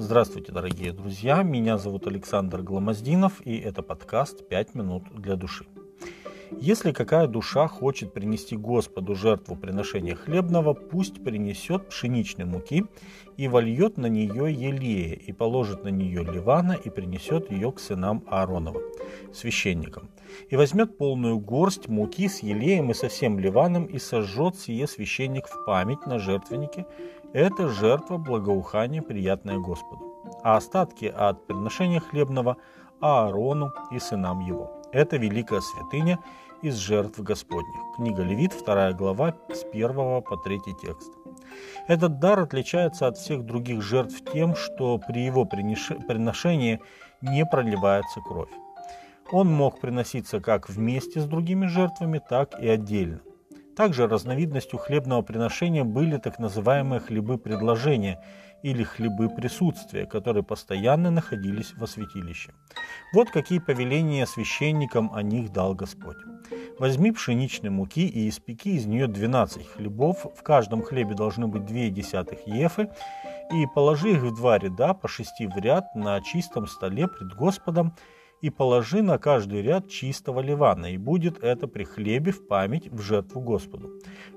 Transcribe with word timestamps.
Здравствуйте, 0.00 0.52
дорогие 0.52 0.92
друзья! 0.92 1.42
Меня 1.42 1.76
зовут 1.76 2.06
Александр 2.06 2.62
Гломоздинов, 2.62 3.44
и 3.44 3.58
это 3.58 3.82
подкаст 3.82 4.48
«Пять 4.48 4.76
минут 4.76 5.02
для 5.12 5.34
души». 5.34 5.66
Если 6.52 6.92
какая 6.92 7.26
душа 7.26 7.66
хочет 7.66 8.12
принести 8.12 8.56
Господу 8.56 9.16
жертву 9.16 9.56
приношения 9.56 10.14
хлебного, 10.14 10.72
пусть 10.72 11.22
принесет 11.22 11.88
пшеничной 11.88 12.44
муки 12.44 12.84
и 13.36 13.48
вольет 13.48 13.98
на 13.98 14.06
нее 14.06 14.52
елея, 14.52 15.14
и 15.14 15.32
положит 15.32 15.84
на 15.84 15.88
нее 15.88 16.22
ливана, 16.22 16.72
и 16.72 16.90
принесет 16.90 17.50
ее 17.50 17.70
к 17.72 17.80
сынам 17.80 18.24
Ааронова, 18.28 18.80
священникам. 19.34 20.10
И 20.48 20.56
возьмет 20.56 20.96
полную 20.96 21.38
горсть 21.38 21.88
муки 21.88 22.28
с 22.28 22.40
елеем 22.44 22.90
и 22.90 22.94
со 22.94 23.08
всем 23.08 23.38
ливаном, 23.38 23.84
и 23.84 23.98
сожжет 23.98 24.56
сие 24.56 24.86
священник 24.86 25.48
в 25.48 25.64
память 25.66 26.06
на 26.06 26.18
жертвеннике. 26.18 26.86
Это 27.34 27.68
жертва 27.68 28.16
благоухания, 28.16 29.02
приятная 29.02 29.58
Господу. 29.58 30.00
А 30.42 30.56
остатки 30.56 31.04
от 31.04 31.46
приношения 31.46 32.00
хлебного 32.00 32.56
Аарону 33.00 33.70
и 33.90 33.98
сынам 33.98 34.40
его. 34.40 34.70
Это 34.92 35.18
великая 35.18 35.60
святыня 35.60 36.18
из 36.62 36.76
жертв 36.76 37.20
Господних. 37.20 37.96
Книга 37.96 38.22
Левит, 38.22 38.56
2 38.64 38.92
глава, 38.92 39.34
с 39.50 39.62
1 39.64 40.22
по 40.22 40.36
3 40.42 40.60
текст. 40.80 41.12
Этот 41.86 42.18
дар 42.18 42.40
отличается 42.40 43.06
от 43.06 43.18
всех 43.18 43.44
других 43.44 43.82
жертв 43.82 44.22
тем, 44.32 44.54
что 44.56 44.98
при 44.98 45.20
его 45.20 45.44
приношении 45.44 46.80
не 47.20 47.44
проливается 47.44 48.20
кровь. 48.22 48.52
Он 49.30 49.52
мог 49.52 49.80
приноситься 49.80 50.40
как 50.40 50.70
вместе 50.70 51.20
с 51.20 51.26
другими 51.26 51.66
жертвами, 51.66 52.22
так 52.26 52.58
и 52.58 52.68
отдельно. 52.68 53.20
Также 53.78 54.08
разновидностью 54.08 54.76
хлебного 54.76 55.22
приношения 55.22 55.84
были 55.84 56.16
так 56.16 56.40
называемые 56.40 56.98
хлебы 56.98 57.38
предложения 57.38 58.20
или 58.64 58.82
хлебы 58.82 59.28
присутствия, 59.28 60.04
которые 60.04 60.42
постоянно 60.42 61.12
находились 61.12 61.74
во 61.76 61.86
святилище. 61.86 62.50
Вот 63.14 63.30
какие 63.30 63.60
повеления 63.60 64.26
священникам 64.26 65.14
о 65.14 65.22
них 65.22 65.52
дал 65.52 65.76
Господь. 65.76 66.16
Возьми 66.80 67.12
пшеничной 67.12 67.70
муки 67.70 68.08
и 68.08 68.28
испеки 68.28 68.70
из 68.70 68.86
нее 68.86 69.06
12 69.06 69.64
хлебов, 69.64 70.26
в 70.36 70.42
каждом 70.42 70.82
хлебе 70.82 71.14
должны 71.14 71.46
быть 71.46 71.64
2 71.64 71.90
десятых 71.90 72.48
ефы, 72.48 72.90
и 73.54 73.64
положи 73.76 74.10
их 74.10 74.22
в 74.22 74.34
два 74.34 74.58
ряда 74.58 74.92
по 74.92 75.06
шести 75.06 75.46
в 75.46 75.56
ряд 75.56 75.94
на 75.94 76.20
чистом 76.20 76.66
столе 76.66 77.06
пред 77.06 77.32
Господом, 77.32 77.94
и 78.40 78.50
положи 78.50 79.02
на 79.02 79.18
каждый 79.18 79.62
ряд 79.62 79.88
чистого 79.88 80.40
ливана, 80.40 80.92
и 80.92 80.96
будет 80.96 81.42
это 81.42 81.66
при 81.66 81.84
хлебе 81.84 82.32
в 82.32 82.46
память 82.46 82.90
в 82.92 83.00
жертву 83.00 83.40
Господу. 83.40 83.90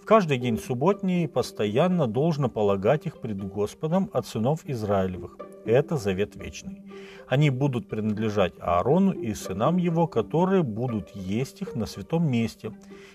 В 0.00 0.04
каждый 0.04 0.38
день 0.38 0.58
субботний 0.58 1.28
постоянно 1.28 2.06
должно 2.06 2.48
полагать 2.48 3.06
их 3.06 3.20
пред 3.20 3.42
Господом 3.42 4.08
от 4.12 4.26
сынов 4.26 4.60
Израилевых. 4.64 5.36
Это 5.64 5.96
завет 5.96 6.36
вечный. 6.36 6.82
Они 7.26 7.50
будут 7.50 7.88
принадлежать 7.88 8.54
Аарону 8.58 9.12
и 9.12 9.34
сынам 9.34 9.76
его, 9.76 10.06
которые 10.06 10.62
будут 10.62 11.10
есть 11.14 11.60
их 11.60 11.74
на 11.74 11.84
святом 11.84 12.30
месте, 12.30 12.72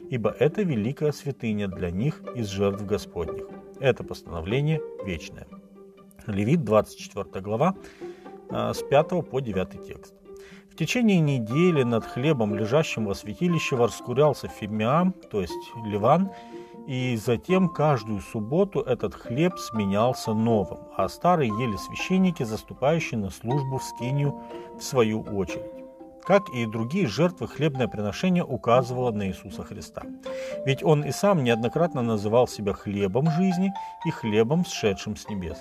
ибо 0.09 0.30
это 0.30 0.61
великая 0.61 1.11
святыня 1.11 1.67
для 1.67 1.89
них 1.89 2.22
из 2.36 2.48
жертв 2.48 2.86
Господних. 2.86 3.48
Это 3.80 4.04
постановление 4.04 4.81
вечное. 5.04 5.48
Левит, 6.28 6.64
24 6.64 7.42
глава, 7.42 7.76
а, 8.50 8.73
с 8.73 8.84
5 8.84 9.23
по 9.23 9.39
9 9.39 9.84
текст. 9.84 10.22
В 10.73 10.75
течение 10.75 11.19
недели 11.19 11.83
над 11.83 12.03
хлебом, 12.03 12.55
лежащим 12.55 13.05
во 13.05 13.13
святилище, 13.13 13.75
воскурялся 13.75 14.47
фимиам, 14.47 15.13
то 15.30 15.39
есть 15.39 15.53
ливан, 15.85 16.31
и 16.88 17.15
затем 17.15 17.69
каждую 17.69 18.21
субботу 18.21 18.80
этот 18.80 19.13
хлеб 19.13 19.53
сменялся 19.59 20.33
новым, 20.33 20.80
а 20.97 21.07
старые 21.09 21.49
ели 21.49 21.77
священники, 21.77 22.41
заступающие 22.41 23.19
на 23.19 23.30
службу 23.30 23.77
в 23.77 23.83
скинию 23.83 24.41
в 24.75 24.81
свою 24.81 25.21
очередь. 25.21 25.61
Как 26.23 26.49
и 26.49 26.65
другие 26.65 27.05
жертвы, 27.05 27.48
хлебное 27.48 27.87
приношение 27.87 28.43
указывало 28.43 29.11
на 29.11 29.27
Иисуса 29.27 29.64
Христа. 29.64 30.02
Ведь 30.65 30.83
Он 30.83 31.03
и 31.03 31.11
сам 31.11 31.43
неоднократно 31.43 32.02
называл 32.02 32.48
себя 32.48 32.73
хлебом 32.73 33.30
жизни 33.30 33.71
и 34.08 34.09
хлебом, 34.09 34.65
сшедшим 34.65 35.17
с 35.17 35.30
небес. 35.30 35.59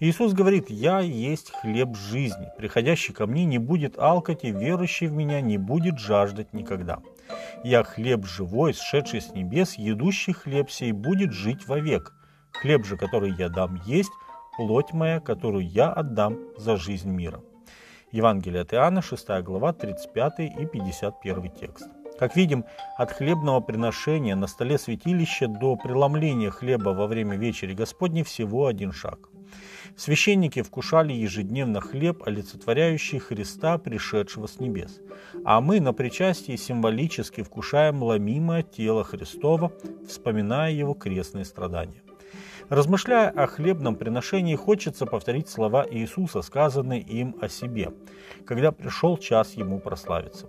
Иисус 0.00 0.32
говорит, 0.32 0.70
«Я 0.70 1.00
есть 1.00 1.52
хлеб 1.52 1.96
жизни. 1.96 2.48
Приходящий 2.58 3.14
ко 3.14 3.26
мне 3.26 3.44
не 3.44 3.58
будет 3.58 3.98
алкать, 3.98 4.44
и 4.44 4.50
верующий 4.50 5.06
в 5.06 5.12
меня 5.12 5.40
не 5.40 5.58
будет 5.58 5.98
жаждать 5.98 6.52
никогда. 6.52 7.00
Я 7.64 7.84
хлеб 7.84 8.26
живой, 8.26 8.74
сшедший 8.74 9.20
с 9.20 9.32
небес, 9.32 9.74
едущий 9.74 10.32
хлеб 10.32 10.70
сей 10.70 10.92
будет 10.92 11.32
жить 11.32 11.66
вовек. 11.68 12.12
Хлеб 12.52 12.84
же, 12.84 12.96
который 12.96 13.32
я 13.32 13.48
дам 13.48 13.80
есть, 13.86 14.12
плоть 14.56 14.92
моя, 14.92 15.20
которую 15.20 15.66
я 15.66 15.92
отдам 15.92 16.38
за 16.56 16.76
жизнь 16.76 17.10
мира». 17.10 17.40
Евангелие 18.12 18.60
от 18.62 18.74
Иоанна, 18.74 19.00
6 19.00 19.28
глава, 19.42 19.72
35 19.72 20.40
и 20.40 20.66
51 20.66 21.50
текст. 21.50 21.88
Как 22.18 22.36
видим, 22.36 22.64
от 22.96 23.10
хлебного 23.10 23.60
приношения 23.60 24.36
на 24.36 24.46
столе 24.46 24.78
святилища 24.78 25.48
до 25.48 25.76
преломления 25.76 26.50
хлеба 26.50 26.90
во 26.90 27.06
время 27.06 27.36
вечери 27.36 27.74
Господней 27.74 28.22
всего 28.22 28.66
один 28.66 28.92
шаг. 28.92 29.31
Священники 29.96 30.62
вкушали 30.62 31.12
ежедневно 31.12 31.80
хлеб, 31.80 32.22
олицетворяющий 32.24 33.18
Христа, 33.18 33.78
пришедшего 33.78 34.46
с 34.46 34.58
небес. 34.58 35.00
А 35.44 35.60
мы 35.60 35.80
на 35.80 35.92
причастии 35.92 36.56
символически 36.56 37.42
вкушаем 37.42 38.02
ломимое 38.02 38.62
тело 38.62 39.04
Христова, 39.04 39.72
вспоминая 40.08 40.72
его 40.72 40.94
крестные 40.94 41.44
страдания. 41.44 42.02
Размышляя 42.68 43.28
о 43.28 43.46
хлебном 43.46 43.96
приношении, 43.96 44.56
хочется 44.56 45.04
повторить 45.04 45.48
слова 45.48 45.86
Иисуса, 45.90 46.40
сказанные 46.42 47.00
им 47.00 47.36
о 47.40 47.48
себе, 47.48 47.92
когда 48.46 48.72
пришел 48.72 49.18
час 49.18 49.54
ему 49.54 49.78
прославиться. 49.78 50.48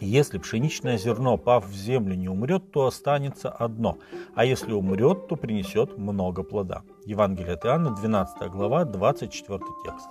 Если 0.00 0.38
пшеничное 0.38 0.96
зерно, 0.96 1.36
пав 1.36 1.66
в 1.66 1.74
землю, 1.74 2.14
не 2.14 2.28
умрет, 2.28 2.72
то 2.72 2.86
останется 2.86 3.50
одно, 3.50 3.98
а 4.34 4.46
если 4.46 4.72
умрет, 4.72 5.28
то 5.28 5.36
принесет 5.36 5.98
много 5.98 6.42
плода. 6.42 6.82
Евангелие 7.04 7.54
от 7.54 7.66
Иоанна, 7.66 7.94
12 7.94 8.50
глава, 8.50 8.86
24 8.86 9.60
текст. 9.84 10.08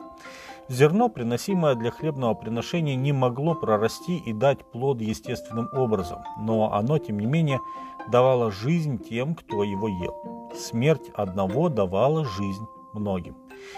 Зерно, 0.68 1.10
приносимое 1.10 1.74
для 1.74 1.90
хлебного 1.90 2.36
приношения, 2.36 2.96
не 2.96 3.12
могло 3.12 3.56
прорасти 3.56 4.18
и 4.18 4.32
дать 4.32 4.64
плод 4.72 5.02
естественным 5.02 5.68
образом, 5.74 6.20
но 6.38 6.72
оно, 6.72 7.00
тем 7.00 7.20
не 7.20 7.26
менее, 7.26 7.60
давало 8.12 8.52
жизнь 8.52 9.00
тем, 9.00 9.34
кто 9.34 9.64
его 9.64 9.88
ел. 9.88 10.52
Смерть 10.56 11.10
одного 11.16 11.70
давала 11.70 12.26
жизнь 12.26 12.66
многим. 12.94 13.36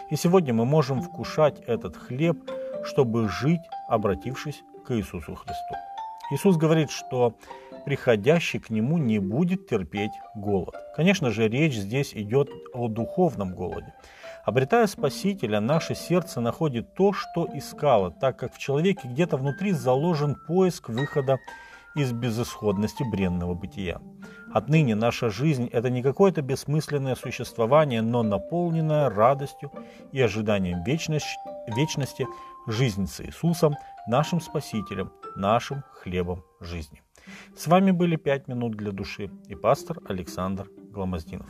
И 0.10 0.18
сегодня 0.18 0.54
мы 0.54 0.66
можем 0.66 1.02
вкушать 1.02 1.62
этот 1.62 1.96
хлеб, 1.96 2.38
чтобы 2.84 3.30
жить, 3.30 3.62
обратившись 3.88 4.62
к 4.86 4.94
Иисусу 4.94 5.36
Христу. 5.36 5.91
Иисус 6.32 6.56
говорит, 6.56 6.92
что 6.92 7.36
приходящий 7.86 8.60
к 8.60 8.70
Нему 8.70 8.98
не 8.98 9.20
будет 9.20 9.68
терпеть 9.68 10.12
голод. 10.34 10.74
Конечно 10.96 11.30
же, 11.30 11.50
речь 11.50 11.76
здесь 11.76 12.14
идет 12.14 12.50
о 12.74 12.88
духовном 12.88 13.54
голоде. 13.54 13.94
Обретая 14.46 14.88
Спасителя, 14.88 15.60
наше 15.60 15.94
сердце 15.94 16.40
находит 16.40 16.96
то, 16.96 17.12
что 17.12 17.48
искало, 17.54 18.12
так 18.12 18.38
как 18.38 18.54
в 18.54 18.58
человеке 18.58 19.08
где-то 19.10 19.36
внутри 19.36 19.74
заложен 19.74 20.36
поиск 20.48 20.90
выхода 20.90 21.38
из 21.96 22.14
безысходности 22.14 23.04
бренного 23.04 23.54
бытия. 23.54 24.00
Отныне 24.54 24.96
наша 24.96 25.30
жизнь– 25.30 25.70
это 25.72 25.90
не 25.90 26.02
какое-то 26.02 26.42
бессмысленное 26.42 27.16
существование, 27.16 28.02
но 28.02 28.24
наполненное 28.24 29.10
радостью 29.10 29.72
и 30.12 30.22
ожиданием 30.22 30.84
вечности, 31.72 32.28
жизнь 32.68 33.08
с 33.08 33.22
Иисусом, 33.22 33.76
нашим 34.08 34.42
Спасителем, 34.42 35.12
нашим 35.36 35.84
хлебом 35.94 36.44
жизни. 36.60 37.02
С 37.56 37.68
вами 37.68 37.92
были 37.92 38.16
«Пять 38.16 38.48
минут 38.48 38.76
для 38.76 38.92
души» 38.92 39.30
и 39.48 39.56
пастор 39.56 40.00
Александр 40.08 40.68
Гломоздинов. 40.92 41.50